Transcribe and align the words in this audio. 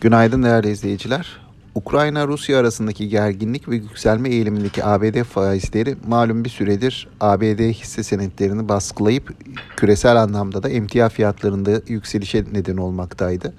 Günaydın 0.00 0.42
değerli 0.42 0.70
izleyiciler. 0.70 1.40
Ukrayna-Rusya 1.74 2.58
arasındaki 2.58 3.08
gerginlik 3.08 3.68
ve 3.68 3.76
yükselme 3.76 4.28
eğilimindeki 4.28 4.84
ABD 4.84 5.22
faizleri 5.22 5.96
malum 6.08 6.44
bir 6.44 6.50
süredir 6.50 7.08
ABD 7.20 7.60
hisse 7.72 8.02
senetlerini 8.02 8.68
baskılayıp 8.68 9.34
küresel 9.76 10.16
anlamda 10.16 10.62
da 10.62 10.68
emtia 10.68 11.08
fiyatlarında 11.08 11.70
yükselişe 11.88 12.44
neden 12.52 12.76
olmaktaydı. 12.76 13.54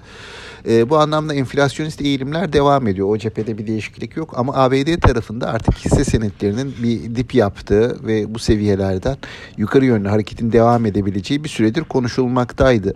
E, 0.68 0.90
bu 0.90 0.98
anlamda 0.98 1.34
enflasyonist 1.34 2.00
eğilimler 2.00 2.52
devam 2.52 2.86
ediyor. 2.86 3.08
O 3.08 3.18
cephede 3.18 3.58
bir 3.58 3.66
değişiklik 3.66 4.16
yok 4.16 4.38
ama 4.38 4.54
ABD 4.56 5.00
tarafında 5.00 5.48
artık 5.48 5.74
hisse 5.74 6.04
senetlerinin 6.04 6.74
bir 6.82 7.16
dip 7.16 7.34
yaptığı 7.34 8.06
ve 8.06 8.34
bu 8.34 8.38
seviyelerden 8.38 9.16
yukarı 9.56 9.84
yönlü 9.84 10.08
hareketin 10.08 10.52
devam 10.52 10.86
edebileceği 10.86 11.44
bir 11.44 11.48
süredir 11.48 11.84
konuşulmaktaydı. 11.84 12.94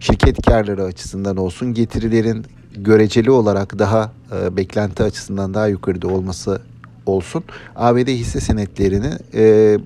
Şirket 0.00 0.46
karları 0.46 0.84
açısından 0.84 1.36
olsun, 1.36 1.74
getirilerin 1.74 2.46
göreceli 2.76 3.30
olarak 3.30 3.78
daha 3.78 4.12
e, 4.32 4.56
beklenti 4.56 5.02
açısından 5.02 5.54
daha 5.54 5.66
yukarıda 5.66 6.08
olması 6.08 6.60
olsun. 7.06 7.44
ABD 7.76 8.08
hisse 8.08 8.40
senetlerini 8.40 9.10
e, 9.34 9.78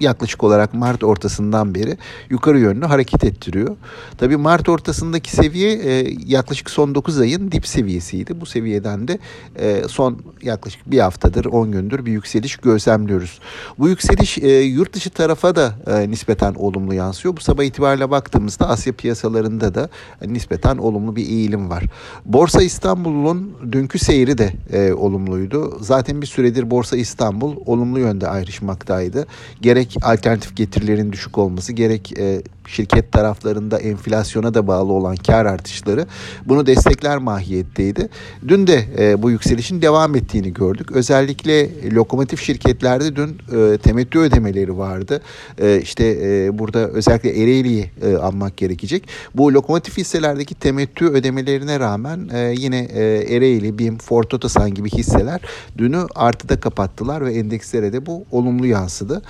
yaklaşık 0.00 0.44
olarak 0.44 0.74
Mart 0.74 1.04
ortasından 1.04 1.74
beri 1.74 1.98
yukarı 2.30 2.58
yönlü 2.58 2.86
hareket 2.86 3.24
ettiriyor. 3.24 3.76
Tabi 4.18 4.36
Mart 4.36 4.68
ortasındaki 4.68 5.30
seviye 5.30 5.72
e, 5.72 6.16
yaklaşık 6.26 6.70
son 6.70 6.94
9 6.94 7.20
ayın 7.20 7.52
dip 7.52 7.66
seviyesiydi. 7.66 8.40
Bu 8.40 8.46
seviyeden 8.46 9.08
de 9.08 9.18
e, 9.56 9.82
son 9.88 10.18
yaklaşık 10.42 10.90
bir 10.90 10.98
haftadır 10.98 11.44
10 11.44 11.72
gündür 11.72 12.06
bir 12.06 12.12
yükseliş 12.12 12.56
gözlemliyoruz. 12.56 13.38
Bu 13.78 13.88
yükseliş 13.88 14.38
e, 14.38 14.60
yurt 14.60 14.92
dışı 14.92 15.10
tarafa 15.10 15.56
da 15.56 15.74
e, 15.86 16.10
nispeten 16.10 16.54
olumlu 16.54 16.94
yansıyor. 16.94 17.36
Bu 17.36 17.40
sabah 17.40 17.64
itibariyle 17.64 18.10
baktığımızda 18.10 18.68
Asya 18.68 18.92
piyasalarında 18.92 19.74
da 19.74 19.88
e, 20.22 20.32
nispeten 20.32 20.76
olumlu 20.76 21.16
bir 21.16 21.28
eğilim 21.28 21.70
var. 21.70 21.84
Borsa 22.24 22.62
İstanbul'un 22.62 23.52
dünkü 23.72 23.98
seyri 23.98 24.38
de 24.38 24.52
e, 24.72 24.92
olumluydu. 24.92 25.78
Zaten 25.80 26.22
bir 26.22 26.26
süredir 26.26 26.70
Borsa 26.70 26.96
İstanbul 26.96 27.56
olumlu 27.66 27.98
yönde 27.98 28.28
ayrışmaktaydı. 28.28 29.26
Gerek 29.60 29.87
gerek 29.88 30.06
alternatif 30.06 30.56
getirilerin 30.56 31.12
düşük 31.12 31.38
olması 31.38 31.72
gerek 31.72 32.18
e, 32.18 32.42
şirket 32.66 33.12
taraflarında 33.12 33.78
enflasyona 33.78 34.54
da 34.54 34.66
bağlı 34.66 34.92
olan 34.92 35.16
kar 35.16 35.46
artışları 35.46 36.06
bunu 36.46 36.66
destekler 36.66 37.18
mahiyetteydi. 37.18 38.08
Dün 38.48 38.66
de 38.66 38.84
e, 38.98 39.22
bu 39.22 39.30
yükselişin 39.30 39.82
devam 39.82 40.14
ettiğini 40.14 40.52
gördük. 40.52 40.92
Özellikle 40.92 41.90
lokomotif 41.94 42.42
şirketlerde 42.42 43.16
dün 43.16 43.28
e, 43.28 43.78
temettü 43.78 44.18
ödemeleri 44.18 44.78
vardı. 44.78 45.22
E, 45.58 45.80
işte 45.80 46.04
e, 46.04 46.58
burada 46.58 46.88
özellikle 46.88 47.42
Ereğli'yi 47.42 47.90
e, 48.02 48.16
anmak 48.16 48.56
gerekecek. 48.56 49.08
Bu 49.34 49.54
lokomotif 49.54 49.96
hisselerdeki 49.96 50.54
temettü 50.54 51.06
ödemelerine 51.06 51.80
rağmen 51.80 52.30
e, 52.34 52.54
yine 52.58 52.78
e, 52.78 53.02
Ereğli, 53.34 53.78
BİM, 53.78 53.98
Ford 53.98 54.30
Otosan 54.32 54.74
gibi 54.74 54.90
hisseler 54.90 55.40
dünü 55.78 56.06
artıda 56.14 56.60
kapattılar 56.60 57.24
ve 57.24 57.34
endekslere 57.34 57.92
de 57.92 58.06
bu 58.06 58.24
olumlu 58.30 58.66
yansıdı. 58.66 59.22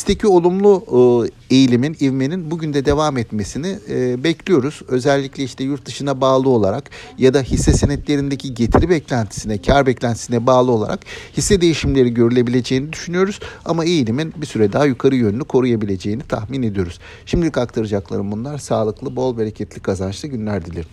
BIST'teki 0.00 0.26
olumlu 0.26 0.84
e, 1.50 1.54
eğilimin, 1.54 1.96
ivmenin 2.00 2.50
bugün 2.50 2.74
de 2.74 2.84
devam 2.84 3.18
etmesini 3.18 3.78
e, 3.88 4.24
bekliyoruz. 4.24 4.82
Özellikle 4.88 5.44
işte 5.44 5.64
yurt 5.64 5.86
dışına 5.86 6.20
bağlı 6.20 6.48
olarak 6.48 6.90
ya 7.18 7.34
da 7.34 7.42
hisse 7.42 7.72
senetlerindeki 7.72 8.54
getiri 8.54 8.88
beklentisine, 8.90 9.62
kar 9.62 9.86
beklentisine 9.86 10.46
bağlı 10.46 10.70
olarak 10.70 11.00
hisse 11.36 11.60
değişimleri 11.60 12.14
görülebileceğini 12.14 12.92
düşünüyoruz. 12.92 13.40
Ama 13.64 13.84
eğilimin 13.84 14.34
bir 14.36 14.46
süre 14.46 14.72
daha 14.72 14.86
yukarı 14.86 15.16
yönlü 15.16 15.44
koruyabileceğini 15.44 16.22
tahmin 16.22 16.62
ediyoruz. 16.62 16.98
Şimdilik 17.26 17.58
aktaracaklarım 17.58 18.32
bunlar. 18.32 18.58
Sağlıklı, 18.58 19.16
bol 19.16 19.38
bereketli, 19.38 19.80
kazançlı 19.80 20.28
günler 20.28 20.66
dilerim. 20.66 20.90